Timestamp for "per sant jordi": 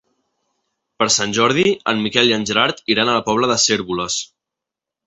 1.03-1.65